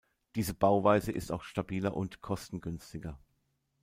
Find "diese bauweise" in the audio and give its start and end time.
0.33-1.11